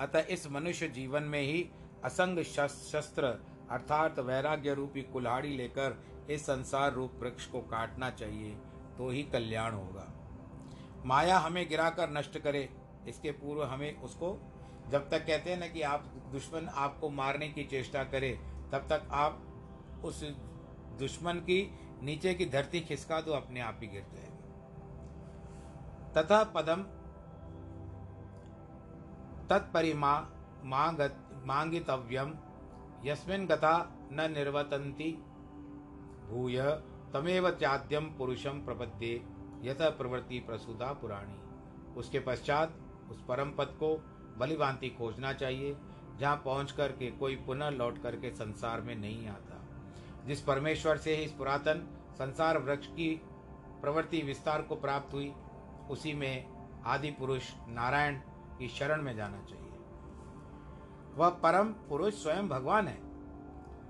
[0.00, 1.68] अतः इस मनुष्य जीवन में ही
[2.04, 3.26] असंग शस्त्र
[3.70, 5.96] अर्थात वैराग्य रूपी कुल्हाड़ी लेकर
[6.30, 8.54] इस संसार रूप वृक्ष को काटना चाहिए
[8.98, 10.06] तो ही कल्याण होगा।
[11.06, 12.68] माया हमें गिराकर नष्ट करे,
[13.08, 14.38] इसके पूर्व हमें उसको,
[14.90, 18.30] जब तक कहते हैं ना कि आप दुश्मन आपको मारने की चेष्टा करे,
[18.72, 20.22] तब तक आप उस
[20.98, 21.60] दुश्मन की
[22.02, 24.32] नीचे की धरती खिसका दो अपने आप ही गिर जाएगी।
[26.14, 26.82] तथा पदम
[29.48, 30.14] तत्परिमा
[31.46, 32.34] मांगितव्यम,
[33.04, 33.76] यस्मिन गता
[34.12, 35.10] न निर्वतंती
[36.28, 36.60] भूय
[37.14, 39.14] तमेव त्याद्यम पुरुषम प्रपद्ये
[39.62, 41.38] यथ प्रवृत्ति प्रसूदा पुराणी।
[41.96, 42.78] उसके पश्चात
[43.10, 43.94] उस परम पद को
[44.38, 45.76] बलिभांति खोजना चाहिए,
[46.18, 49.60] जहाँ पहुँच करके कोई पुनः लौट करके संसार में नहीं आता।
[50.26, 53.08] जिस परमेश्वर से ही इस पुरातन संसार वृक्ष की
[53.80, 55.32] प्रवृत्ति विस्तार को प्राप्त हुई,
[55.90, 56.46] उसी में
[56.86, 58.16] आदि पुरुष नारायण
[58.58, 59.62] की शरण में जाना चाहिए।
[61.14, 62.98] वह परम पुरुष स्वयं भगवान है,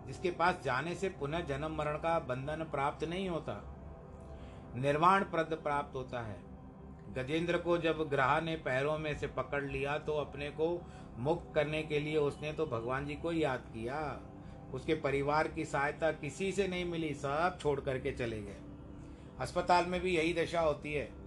[0.07, 3.61] जिसके पास जाने से पुनः जन्म मरण का बंधन प्राप्त नहीं होता।
[4.77, 6.37] निर्वाण प्रद प्राप्त होता है।
[7.15, 10.67] गजेंद्र को जब ग्रह ने पैरों में से पकड़ लिया तो अपने को
[11.19, 14.01] मुक्त करने के लिए उसने तो भगवान जी को याद किया।
[14.75, 18.57] उसके परिवार की सहायता किसी से नहीं मिली, सब छोड़ करके चले गए।
[19.41, 21.25] अस्पताल में भी यही दशा होती है।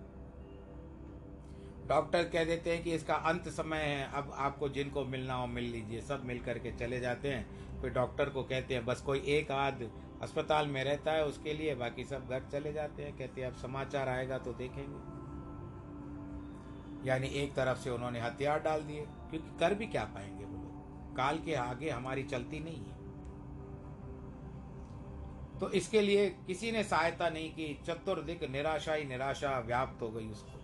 [1.88, 5.64] डॉक्टर कह देते हैं कि इसका अंत समय है, अब आपको जिनको मिलना हो मिल
[5.64, 9.52] लीजिए, सब मिल करके चले जाते हैं। फिर डॉक्टर को कहते हैं, बस कोई एक
[9.52, 13.48] आध अस्पताल में रहता है, उसके लिए बाकी सब घर चले जाते हैं। कहते हैं,
[13.48, 15.18] अब समाचार आएगा तो देखेंगे।
[17.10, 21.18] यानी एक तरफ़ से उन्होंने हथियार डाल दिए, क्योंकि कर भी क्या पाएँगे वो लोग?
[21.18, 23.07] काल के आगे हमारी चलती नहीं है।
[25.60, 30.30] तो इसके लिए किसी ने सहायता नहीं की, चतुर्दिक निराशा ही निराशा व्याप्त हो गई
[30.30, 30.60] उसको।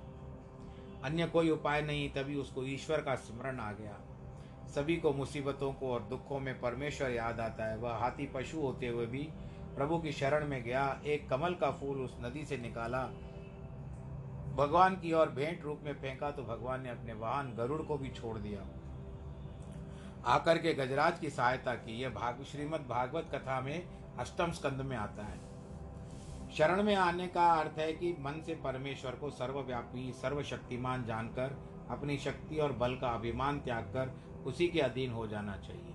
[1.03, 3.99] अन्य कोई उपाय नहीं, तभी उसको ईश्वर का स्मरण आ गया।
[4.75, 8.87] सभी को मुसीबतों को और दुखों में परमेश्वर याद आता है। वह हाथी पशु होते
[8.87, 9.23] हुए भी
[9.75, 13.03] प्रभु की शरण में गया। एक कमल का फूल उस नदी से निकाला।
[14.55, 18.09] भगवान की ओर भेंट रूप में फेंका तो भगवान ने अपने वाहन गरुड़ को भी
[18.09, 18.65] छोड़ दिया।
[20.25, 24.97] आकर के गजराज की सहायता की। यह भाग श्रीमद भागवत कथा में अष्टम स्कंद में
[24.97, 25.39] आता है।
[26.51, 32.17] शरण में आने का अर्थ है कि मन से परमेश्वर को सर्वव्यापी, सर्वशक्तिमान जानकर, अपनी
[32.17, 35.93] शक्ति और बल का अभिमान त्याग कर उसी के अधीन हो जाना चाहिए।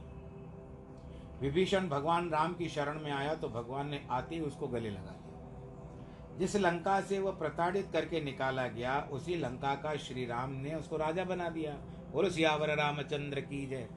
[1.41, 5.11] विभीषण भगवान राम की शरण में आया तो भगवान ने आते ही उसको गले लगा
[5.11, 10.75] दिया। जिस लंका से वह प्रताड़ित करके निकाला गया, उसी लंका का श्री राम ने
[10.75, 11.79] उसको राजा बना दिया।
[12.15, 13.89] और सियावर रामचंद्र की जय।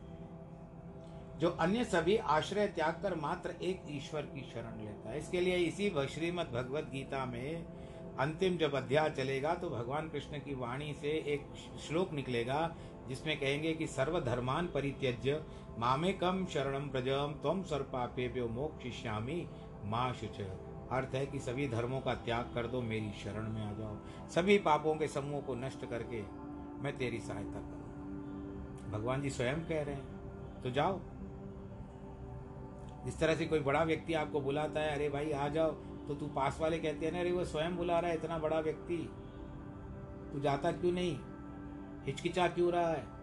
[1.41, 5.55] जो अन्य सभी आश्रय त्याग कर मात्र एक ईश्वर की शरण लेता है। इसके लिए
[5.57, 7.65] इसी श्रीमद भगवत गीता में
[8.19, 11.45] अंतिम जब अध्याय चलेगा तो भगवान कृष्ण की वाणी से एक
[11.79, 12.59] श्लोक निकलेगा,
[13.07, 15.41] जिसमें कहेंगे कि सर्वधर्मान परित्यज्य
[15.79, 19.45] मामे कम शरणम प्रजम तम सर्पापेभ्यो मोक्षिष्यामी,
[19.85, 20.39] माँ शुच।
[20.91, 23.97] अर्थ है कि सभी धर्मों का त्याग कर दो, मेरी शरण में आ जाओ।
[24.29, 26.21] सभी पापों के समूह को नष्ट करके
[26.83, 30.99] मैं तेरी सहायता करूँ। भगवान जी स्वयं कह रहे हैं तो जाओ।
[33.05, 35.71] जिस तरह से कोई बड़ा व्यक्ति आपको बुलाता है, अरे भाई, आ जाओ।
[36.07, 38.59] तो तू पास वाले कहते हैं ना, अरे, वो स्वयं बुला रहा है, इतना बड़ा
[38.59, 39.13] व्यक्ति।
[40.33, 41.19] तू जाता क्यों नहीं?
[42.03, 43.21] हिचकिचा क्यों रहा है?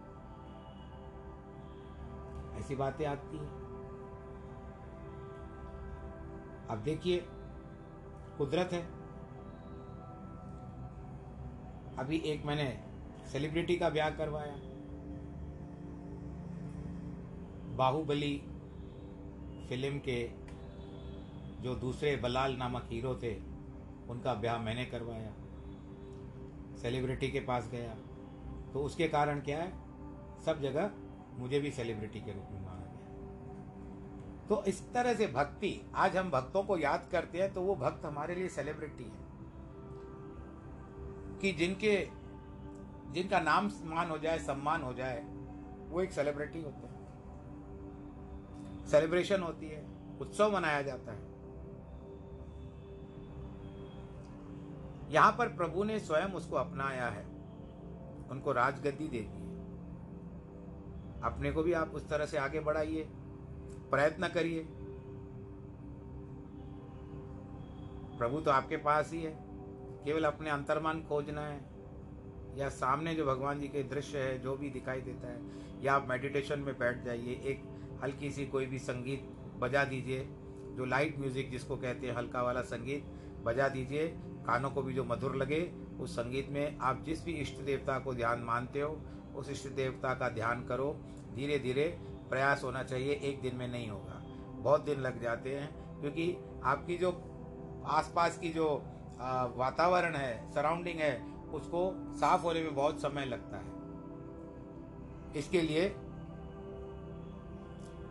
[2.59, 3.49] ऐसी बातें आती हैं।
[6.71, 7.27] अब देखिए,
[8.39, 8.99] कुदरत है।
[11.99, 12.85] अभी एक मैंने
[13.29, 14.57] सेलिब्रिटी का ब्याह करवाया।
[17.77, 18.43] बाहुबली
[19.69, 20.31] फ़िल्म के
[21.63, 23.37] जो दूसरे बलाल नामक हीरो थे,
[24.09, 25.33] उनका ब्याह मैंने करवाया
[26.77, 27.95] सेलिब्रिटी के पास गया।
[28.73, 29.73] तो उसके कारण क्या है?
[30.45, 30.91] सब जगह
[31.33, 32.99] मुझे भी सेलिब्रिटी के रूप में माना गया।
[34.49, 38.05] तो इस तरह से भक्ति, आज हम भक्तों को याद करते हैं तो वो भक्त
[38.05, 39.29] हमारे लिए सेलिब्रिटी है।
[41.39, 42.09] कि जिनके,
[43.13, 45.25] जिनका नाम मान हो जाए, सम्मान हो जाए,
[45.89, 46.98] वो एक सेलिब्रिटी होता है।
[48.91, 49.87] सेलिब्रेशन होती है,
[50.21, 51.27] उत्सव मनाया जाता है।
[55.11, 57.25] यहाँ पर प्रभु ने स्वयं उसको अपनाया है,
[58.31, 59.47] उनको राजगद्दी दे दी है।
[61.23, 63.03] अपने को भी आप उस तरह से आगे बढ़ाइए,
[63.91, 64.67] प्रयत्न करिए।
[68.19, 69.31] प्रभु तो आपके पास ही है,
[70.05, 71.61] केवल अपने अंतर्मान खोजना है,
[72.57, 75.41] या सामने जो भगवान जी के दृश्य है, जो भी दिखाई देता है,
[75.83, 77.63] या आप मेडिटेशन में बैठ जाइए, एक
[78.03, 80.27] हल्की सी कोई भी संगीत बजा दीजिए,
[80.77, 83.05] जो लाइट म्यूज़िक जिसको कहते हैं, हल्का वाला संगीत
[83.45, 84.07] बजा दीजिए।
[84.47, 85.61] कानों को भी जो मधुर लगे,
[86.01, 88.99] उस संगीत में आप जिस भी इष्ट देवता को ध्यान मानते हो,
[89.37, 90.93] उस इष्ट देवता का ध्यान करो।
[91.35, 91.85] धीरे धीरे
[92.31, 94.23] प्रयास होना चाहिए, एक दिन में नहीं होगा।
[94.55, 97.11] बहुत दिन लग जाते हैं, क्योंकि आपकी जो
[97.87, 98.67] आसपास की जो
[99.57, 101.17] वातावरण है सराउंडिंग है,
[101.53, 101.81] उसको
[102.17, 103.77] साफ़ होने में बहुत समय लगता है।
[105.37, 105.89] इसके लिए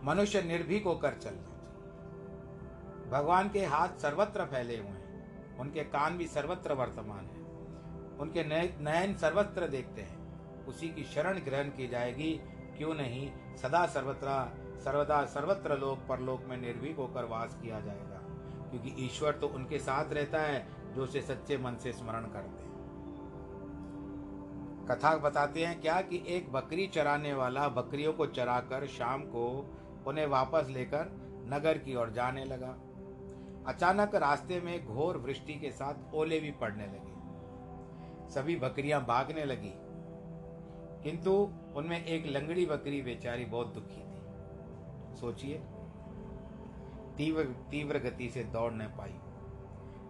[0.07, 6.27] मनुष्य निर्भीक होकर चलना चाहिए भगवान के हाथ सर्वत्र फैले हुए हैं। उनके कान भी
[6.27, 7.41] सर्वत्र वर्तमान है।
[8.17, 8.43] उनके
[8.83, 10.17] नयन सर्वत्र देखते हैं।
[10.65, 12.41] उसी की शरण ग्रहण की जाएगी।
[12.77, 13.31] क्यों नहीं?
[13.57, 18.21] सदा सर्वत्र, सर्वदा सर्वत्र लोक परलोक में निर्भीक होकर वास किया जाएगा।
[18.69, 22.67] क्योंकि ईश्वर तो उनके साथ रहता है, जो उसे सच्चे मन से स्मरण करते हैं।
[24.91, 29.73] कथा बताते हैं क्या कि एक बकरी चराने वाला बकरियों को चराकर शाम को
[30.07, 31.09] उन्हें वापस लेकर
[31.49, 32.75] नगर की ओर जाने लगा।
[33.67, 37.15] अचानक रास्ते में घोर वृष्टि के साथ ओले भी पड़ने लगे।
[38.33, 39.73] सभी बकरियाँ भागने लगी,
[41.03, 41.31] किंतु
[41.77, 45.57] उनमें एक लंगड़ी बकरी बेचारी बहुत दुखी थी। सोचिए,
[47.17, 49.15] तीव्र तीव्र गति से दौड़ न पाई।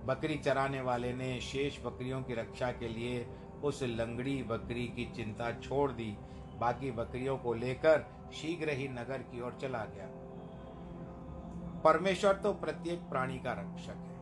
[0.05, 3.25] बकरी चराने वाले ने शेष बकरियों की रक्षा के लिए
[3.63, 6.15] उस लंगड़ी बकरी की चिंता छोड़ दी।
[6.59, 10.07] बाकी बकरियों को लेकर शीघ्र ही नगर की ओर चला गया।
[11.81, 14.17] परमेश्वर तो प्रत्येक प्राणी का रक्षक है।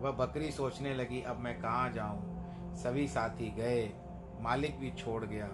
[0.00, 2.40] वह बकरी सोचने लगी, अब मैं कहाँ जाऊँ?
[2.74, 3.92] सभी साथी गए,
[4.40, 5.46] मालिक भी छोड़ गया।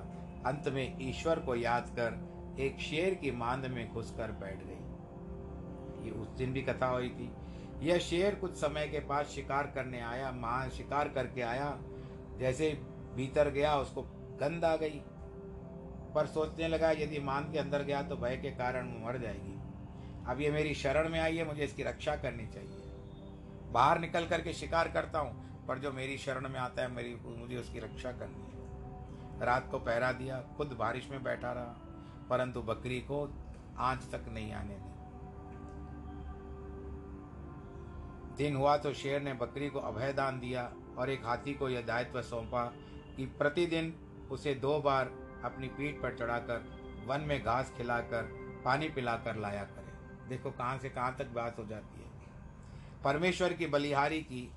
[0.47, 6.11] अंत में ईश्वर को याद कर एक शेर की मांद में घुसकर बैठ गई। ये
[6.11, 7.33] उस दिन भी कथा हुई थी।
[7.81, 11.79] यह शेर कुछ समय के बाद शिकार करने आया माँ शिकार करके आया।
[12.39, 12.83] जैसे
[13.15, 14.03] भीतर गया, उसको
[14.41, 15.03] गंद आ गई।
[16.17, 19.55] पर सोचने लगा, यदि मान के अंदर गया तो भय के कारण वो मर जाएगी।
[20.27, 24.53] अब ये मेरी शरण में आई है, मुझे इसकी रक्षा करनी चाहिए। बाहर निकल करके
[24.53, 28.43] शिकार करता हूँ, पर जो मेरी शरण में आता है, मेरी, मुझे उसकी रक्षा करनी
[28.43, 31.77] है। रात को पहरा दिया, खुद बारिश में बैठा रहा,
[32.31, 33.23] परंतु बकरी को
[33.79, 34.95] आँच तक नहीं आने दी
[38.37, 42.23] दिन हुआ तो शेर ने बकरी को अभयदान दिया और एक हाथी को यह दायित्व
[42.23, 42.65] सौंपा
[43.17, 43.95] कि प्रतिदिन
[44.31, 45.11] उसे दो बार
[45.47, 46.65] अपनी पीठ पर चढ़ाकर,
[47.07, 48.23] वन में घास खिलाकर,
[48.65, 52.05] पानी पिलाकर लाया करें। देखो कहाँ से कहाँ तक बात हो जाती है।
[53.05, 54.51] परमेश्वर की बलिहारी की,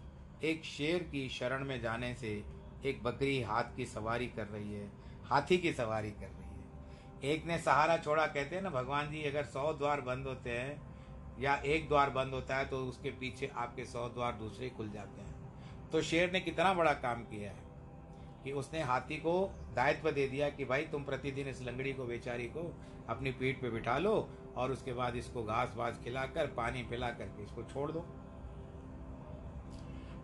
[0.44, 2.44] एक शेर की शरण में जाने से
[2.86, 4.92] एक बकरी हाथ की सवारी कर रही है,
[5.26, 9.24] हाथी की सवारी कर रही है। एक ने सहारा छोड़ा, कहते हैं ना, भगवान जी,
[9.24, 10.82] अगर सौ द्वार बंद होते हैं,
[11.40, 15.22] या एक द्वार बंद होता है तो उसके पीछे आपके सौ द्वार दूसरे खुल जाते
[15.22, 17.69] हैं। तो शेर ने कितना बड़ा काम किया है।
[18.44, 19.34] कि उसने हाथी को
[19.76, 22.74] दायित्व दे दिया कि भाई तुम प्रतिदिन इस लंगड़ी को, बेचारी को
[23.10, 27.44] अपनी पीठ पे बिठा लो और उसके बाद इसको घास वास खिलाकर, पानी पिला करके
[27.44, 28.06] इसको छोड़ दो।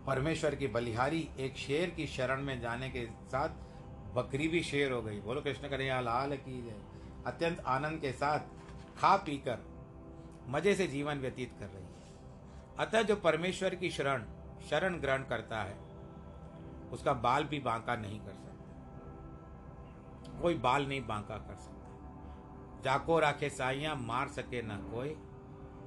[0.06, 3.48] परमेश्वर की बलिहारी एक शेर की शरण में जाने के साथ
[4.14, 6.76] बकरी भी शेर हो गई। बोलो, कृष्ण कन्हैया लाल की जय।
[7.26, 8.40] अत्यंत आनंद के साथ
[8.98, 9.64] खा पीकर
[10.48, 11.94] मज़े से जीवन व्यतीत कर रही है।
[12.78, 14.24] अतः जो परमेश्वर की शरण
[14.70, 15.85] शरण ग्रहण करता है
[16.92, 18.40] उसका बाल भी बांका नहीं कर सकता।
[20.40, 25.16] कोई बाल नहीं बांका कर सकता। जाको राखे साइया मार सके न कोई,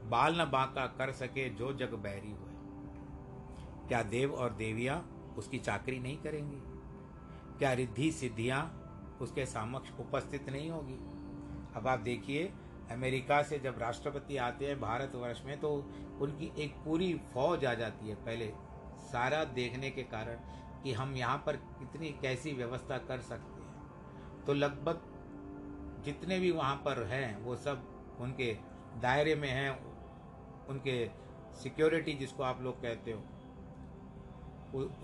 [0.10, 2.50] बाल न बांका कर सके जो जग बैरी हुए।
[3.88, 6.62] क्या देव और देवियाँ उसकी चाकरी नहीं करेंगी?
[7.58, 8.76] क्या रिद्धि सिद्धियाँ
[9.22, 11.00] उसके समक्ष उपस्थित नहीं होगी?
[11.76, 12.54] अब आप देखिए,
[12.92, 18.10] अमेरिका से जब राष्ट्रपति आते हैं भारतवर्ष में तो उनकी एक पूरी फौज आ जाती
[18.10, 18.54] है। पहले
[19.00, 20.38] सारा देखने के कारण
[20.84, 25.02] कि हम यहाँ पर कितनी कैसी व्यवस्था कर सकते हैं। तो लगभग
[26.06, 27.84] जितने भी वहाँ पर हैं, वो सब
[28.20, 28.58] उनके
[29.02, 29.86] दायरे में हैं,
[30.68, 31.10] उनके
[31.54, 33.24] सिक्योरिटी जिसको आप लोग कहते हो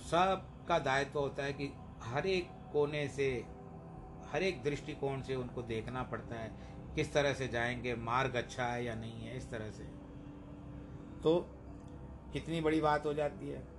[0.01, 3.45] सब का दायित्व होता है कि हर एक कोने से,
[4.27, 6.51] हर एक दृष्टिकोण से उनको देखना पड़ता है,
[6.95, 9.83] किस तरह से जाएँगे, मार्ग अच्छा है या नहीं है, इस तरह से।
[11.21, 11.49] तो
[12.33, 13.74] कितनी बड़ी बात हो जाती है।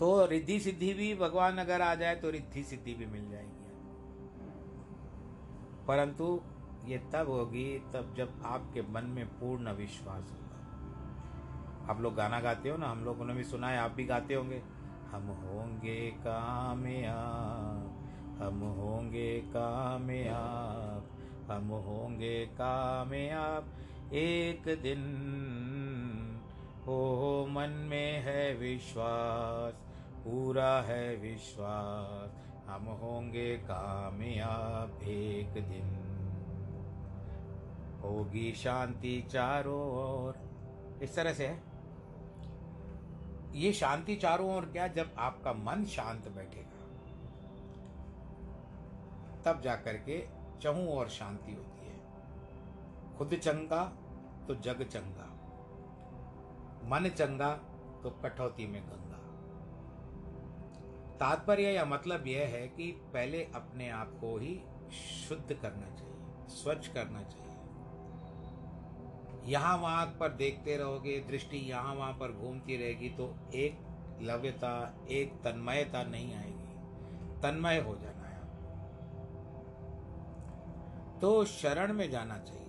[0.00, 3.50] तो रिद्धि सिद्धि भी भगवान अगर आ जाए तो रिद्धि सिद्धि भी मिल जाएगी।
[5.88, 6.40] परंतु
[6.84, 12.68] ये तब होगी तब जब आपके मन में पूर्ण विश्वास होगा। आप लोग गाना गाते
[12.68, 14.62] हो ना, हम लोगों ने भी सुना है, आप भी गाते होंगे।
[15.10, 17.96] हम होंगे कामयाब,
[18.42, 21.08] हम होंगे कामयाब,
[21.50, 23.74] हम होंगे कामयाब।
[24.12, 25.02] एक दिन
[26.86, 29.89] हो मन में है विश्वास।
[30.24, 32.30] पूरा है विश्वास।
[32.68, 35.96] हम होंगे कामयाब एक दिन।
[38.02, 40.50] होगी शांति चारों ओर।
[41.02, 41.62] इस तरह से है।
[43.52, 44.86] ये शांति चारों ओर क्या?
[44.86, 46.70] जब आपका मन शांत बैठेगा,
[49.42, 50.28] तब जाकर के
[50.62, 52.00] चहू और शांति होती है।
[53.18, 53.92] खुद चंगा
[54.48, 55.26] तो जग चंगा।
[56.84, 57.52] मन चंगा
[58.02, 59.09] तो कठौती में गंगा।
[61.20, 64.54] तात्पर्य या मतलब यह है कि पहले अपने आप को ही
[64.92, 66.14] शुद्ध करना चाहिए,
[66.48, 67.48] स्वच्छ करना चाहिए।
[69.44, 73.78] यहाँ वहाँ पर देखते रहोगे, दृष्टि यहाँ वहाँ पर घूमती रहेगी तो एक
[74.22, 74.72] लव्यता,
[75.10, 76.68] एक तन्मयता नहीं आएगी।
[77.42, 78.40] तन्मय हो जाना है।
[81.20, 82.66] तो शरण में जाना चाहिए।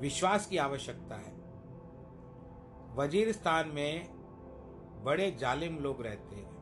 [0.00, 1.32] विश्वास की आवश्यकता है।
[2.94, 4.17] वज़ीर स्थान में
[5.08, 6.56] बड़े जालिम लोग रहते हैं।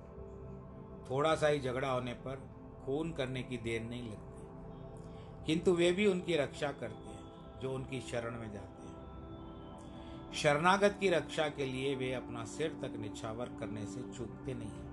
[1.11, 2.37] थोड़ा सा ही झगड़ा होने पर
[2.85, 8.01] खून करने की देर नहीं लगती। किंतु वे भी उनकी रक्षा करते हैं, जो उनकी
[8.01, 13.85] शरण में जाते हैं। शरणागत की रक्षा के लिए वे अपना सिर तक निछावर करने
[13.87, 14.85] से चूकते नहीं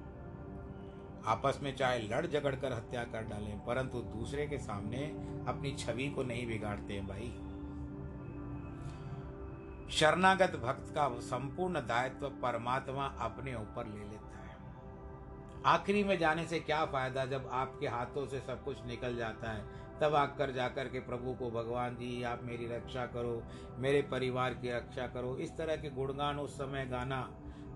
[1.25, 5.05] आपस में चाहे लड़ झगड़ कर हत्या कर डालें, परंतु दूसरे के सामने
[5.47, 7.29] अपनी छवि को नहीं बिगाड़ते हैं भाई।
[9.93, 14.55] शरणागत भक्त का संपूर्ण दायित्व परमात्मा अपने ऊपर ले लेता है।
[15.65, 19.65] आखिरी में जाने से क्या फ़ायदा जब आपके हाथों से सब कुछ निकल जाता है?
[20.01, 23.43] तब आकर जाकर के प्रभु को भगवान जी, आप मेरी रक्षा करो,
[23.77, 27.21] मेरे परिवार की रक्षा करो। इस तरह के गुणगान उस समय गाना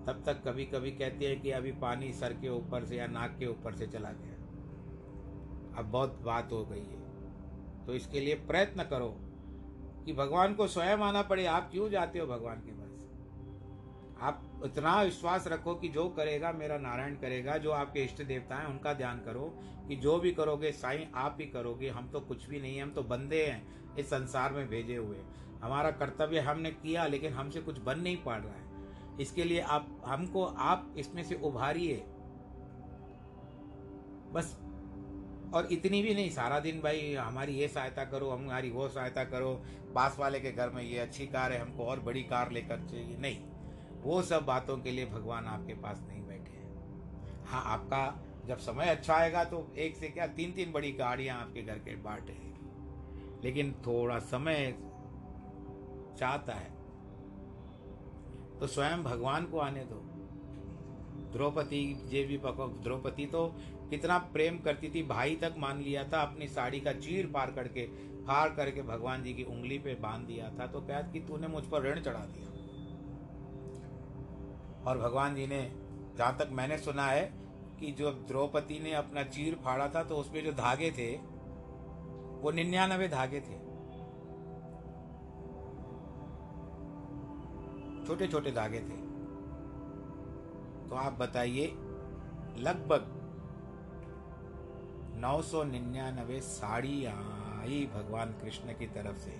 [0.07, 3.35] तब तक कभी कभी कहते हैं कि अभी पानी सर के ऊपर से या नाक
[3.39, 4.35] के ऊपर से चला गया।
[5.77, 9.26] अब बहुत बात हो गई है। तो इसके लिए प्रयत्न करो।
[10.07, 13.07] कि भगवान को स्वयं आना पड़े, आप क्यों जाते हो भगवान के पास?
[14.21, 18.65] आप इतना विश्वास रखो कि जो करेगा, मेरा नारायण करेगा, जो आपके इष्ट देवता हैं,
[18.65, 22.61] उनका ध्यान करो कि जो भी करोगे, साईं, आप ही करोगे, हम तो कुछ भी
[22.61, 25.17] नहीं है, हम तो बंदे हैं, इस संसार में भेजे हुए।
[25.61, 28.91] हमारा कर्तव्य हमने किया, लेकिन हमसे कुछ बन नहीं पा रहा है।
[29.21, 31.97] इसके लिए आप, हमको, आप इसमें से उभारिए।
[34.31, 34.66] बस
[35.53, 39.53] और इतनी भी नहीं, सारा दिन भाई हमारी ये सहायता करो हमारी वो सहायता करो,
[39.95, 43.17] पास वाले के घर में ये अच्छी कार है, हमको और बड़ी कार लेकर चाहिए।
[43.17, 43.37] नहीं,
[44.03, 48.03] वो सब बातों के लिए भगवान आपके पास नहीं बैठे हैं। हाँ आपका
[48.47, 51.95] जब समय अच्छा आएगा तो एक से क्या तीन तीन बड़ी गाड़ियाँ आपके घर के
[52.03, 52.35] बांटे
[53.43, 54.71] लेकिन थोड़ा समय
[56.19, 56.75] चाहता है
[58.59, 60.03] तो स्वयं भगवान को आने दो।
[61.31, 63.47] द्रौपदी जे भी द्रौपदी तो
[63.89, 67.85] कितना प्रेम करती थी, भाई तक मान लिया था, अपनी साड़ी का चीर पार करके
[68.25, 71.63] फाड़ करके भगवान जी की उंगली पे बाँध दिया था तो क्या कि तूने मुझ
[71.63, 72.45] पर ऋण चढ़ा दिया।
[74.85, 75.61] और भगवान जी ने,
[76.17, 77.33] जहाँ तक मैंने सुना है,
[77.79, 81.15] कि जो द्रौपदी ने अपना चीर फाड़ा था तो उसमें जो धागे थे,
[82.41, 83.57] वो निन्यानवे धागे थे।
[88.07, 88.97] छोटे छोटे धागे थे।
[90.89, 91.67] तो आप बताइए,
[92.57, 93.13] लगभग
[95.17, 99.31] नौ सौ निन्यानवे साड़ी आई भगवान कृष्ण की तरफ़ से।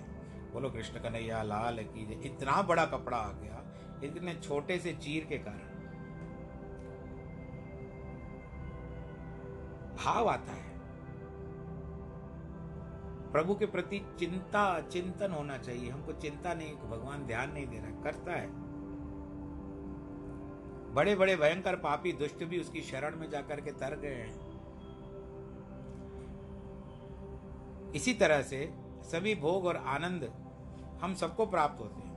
[0.52, 3.64] बोलो, कृष्ण कन्हैया, लाल की इतना बड़ा कपड़ा आ गया,
[4.04, 5.68] इतने छोटे से चीर के कारण।
[9.96, 10.68] भाव आता है।
[13.32, 18.02] प्रभु के प्रति चिंता, चिंतन होना चाहिए। हमको चिंता नहीं, भगवान ध्यान नहीं दे रहा,
[18.02, 18.48] करता है।
[20.94, 24.47] बड़े बड़े भयंकर पापी दुष्ट भी उसकी शरण में जाकर के तर गए हैं।
[27.94, 30.32] इसी तरह से सभी भोग और आनंद
[31.02, 32.08] हम सबको प्राप्त होते हैं।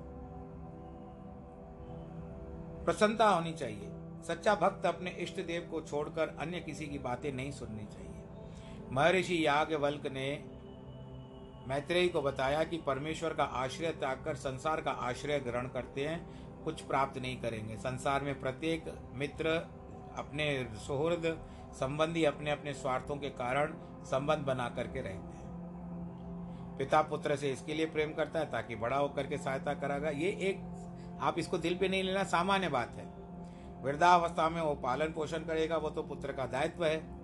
[2.85, 3.89] प्रसन्नता होनी चाहिए।
[4.23, 8.23] सच्चा भक्त अपने इष्ट देव को छोड़कर अन्य किसी की बातें नहीं सुननी चाहिए।
[8.91, 10.43] महर्षि याज्ञवल्क ने
[11.67, 16.41] मैत्रेयी को बताया कि परमेश्वर का आश्रय त्याग कर संसार का आश्रय ग्रहण करते हैं,
[16.63, 19.49] कुछ प्राप्त नहीं करेंगे। संसार में प्रत्येक मित्र,
[20.17, 25.40] अपने सुहृद, संबंधी अपने अपने स्वार्थों के कारण संबंध बना करके रहते हैं।
[26.77, 30.29] पिता पुत्र से इसके लिए प्रेम करता है ताकि बड़ा होकर के सहायता करागा ये
[30.41, 30.61] एक,
[31.21, 33.05] आप इसको दिल पे नहीं लेना, सामान्य बात है।
[33.83, 37.19] वृद्धावस्था में वो पालन पोषण करेगा, वो तो पुत्र का दायित्व है।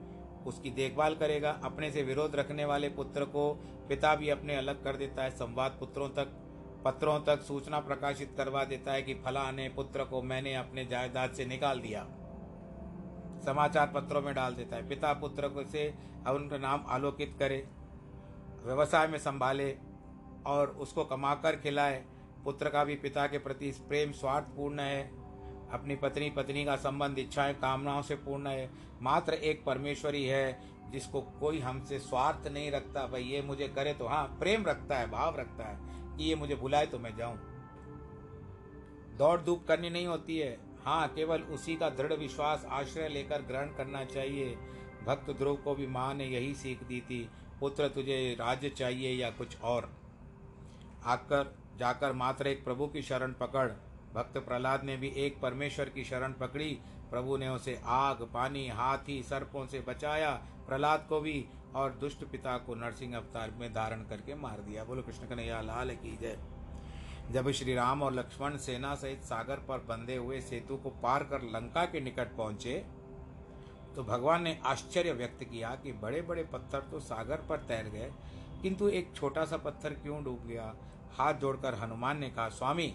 [0.46, 3.52] उसकी देखभाल करेगा, अपने से विरोध रखने वाले पुत्र को
[3.90, 6.28] पिता भी अपने अलग कर देता है, संवाद पुत्रों तक,
[6.86, 11.46] पत्रों तक सूचना प्रकाशित करवा देता है कि फलाने पुत्र को मैंने अपने जायदाद से
[11.46, 12.06] निकाल दिया।
[13.46, 15.88] समाचार पत्रों में डाल देता है, पिता पुत्र को से
[16.30, 17.66] उनका नाम आलोकित करे।
[18.68, 19.78] व्यवसाय में संभाले
[20.46, 22.06] और उसको कमाकर खिलाए।
[22.44, 25.04] पुत्र का भी पिता के प्रति प्रेम स्वार्थपूर्ण है।
[25.72, 28.70] अपनी पत्नी पत्नी का संबंध, इच्छाएँ, कामनाओं से पूर्ण है।
[29.02, 30.60] मात्र एक परमेश्वरी है,
[30.92, 35.10] जिसको कोई हमसे स्वार्थ नहीं रखता। भाई, ये मुझे करे तो हाँ प्रेम रखता है,
[35.12, 35.78] भाव रखता है
[36.18, 37.38] कि ये मुझे बुलाए तो मैं जाऊँ।
[39.18, 43.68] दौड़ धूप करनी नहीं होती है। हाँ केवल उसी का दृढ़ विश्वास, आश्रय लेकर ग्रहण
[43.68, 44.58] करना चाहिए।
[45.06, 47.30] भक्त ध्रुव को भी माँ ने यही सीख दी थी।
[47.60, 49.94] पुत्र, तुझे राज्य चाहिए या कुछ और?
[51.06, 53.72] आकर, जाकर मात्र एक प्रभु की शरण पकड़।
[54.14, 56.80] भक्त प्रहलाद ने भी एक परमेश्वर की शरण पकड़ी।
[57.12, 60.32] प्रभु ने उसे आग, पानी, हाथी, सर्पों से बचाया।
[60.68, 61.46] प्रहलाद को भी
[61.76, 65.90] और दुष्ट पिता को नरसिंह अवतार में धारण करके मार दिया। बोलो, कृष्ण कन्हैया, लाल
[65.90, 66.40] की जय।
[67.32, 71.42] जब श्री राम और लक्ष्मण सेना सहित सागर पर बंधे हुए सेतु को पार कर
[71.42, 72.86] लंका के निकट पहुँचे
[73.98, 78.12] तो भगवान ने आश्चर्य व्यक्त किया कि बड़े बड़े पत्थर तो सागर पर तैर गए,
[78.62, 80.74] किंतु एक छोटा सा पत्थर क्यों डूब गया?
[81.14, 82.94] हाथ जोड़कर हनुमान ने कहा, स्वामी,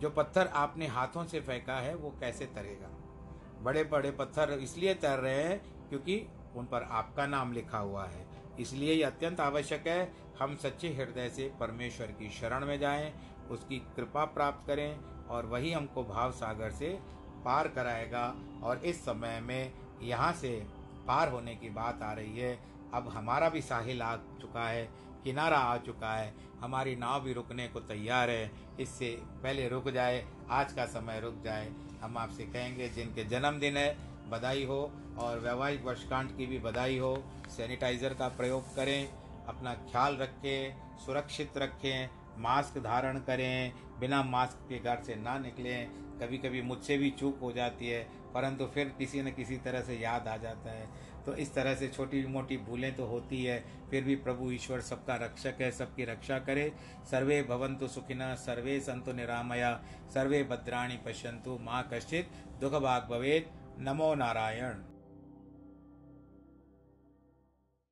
[0.00, 2.90] जो पत्थर आपने हाथों से फेंका है, वो कैसे तरेगा?
[3.62, 6.20] बड़े बड़े पत्थर इसलिए तैर रहे हैं क्योंकि
[6.56, 8.26] उन पर आपका नाम लिखा हुआ है।
[8.60, 13.12] इसलिए ये अत्यंत आवश्यक है, हम सच्चे हृदय से परमेश्वर की शरण में जाएँ,
[13.50, 16.98] उसकी कृपा प्राप्त करें और वही हमको भाव सागर से
[17.44, 19.72] पार कराएगा और इस समय में
[20.02, 20.50] यहाँ से
[21.06, 22.58] पार होने की बात आ रही है।
[22.94, 24.84] अब हमारा भी साहिल आ चुका है,
[25.24, 29.10] किनारा आ चुका है। हमारी नाव भी रुकने को तैयार है। इससे
[29.42, 31.70] पहले रुक जाए, आज का समय रुक जाए।
[32.02, 33.96] हम आपसे कहेंगे, जिनके जन्मदिन है,
[34.30, 34.80] बधाई हो
[35.18, 37.16] और वैवाहिक वर्षकांठ की भी बधाई हो।
[37.56, 39.08] सैनिटाइज़र का प्रयोग करें,
[39.48, 46.03] अपना ख्याल रखें, सुरक्षित रखें, मास्क धारण करें, बिना मास्क के घर से ना निकलें।
[46.20, 48.02] कभी कभी मुझसे भी चूक हो जाती है,
[48.34, 50.86] परंतु फिर किसी न किसी तरह से याद आ जाता है।
[51.26, 55.16] तो इस तरह से छोटी मोटी भूलें तो होती है, फिर भी प्रभु ईश्वर सबका
[55.16, 56.72] रक्षक है, सबकी रक्षा करे।
[57.10, 59.74] सर्वे भवंतु सुखिना सर्वे संतु निरामया,
[60.14, 63.50] सर्वे भद्राणी पश्यंतु माँ कश्चित दुख भाग भवेद
[63.80, 64.93] नमो नारायण।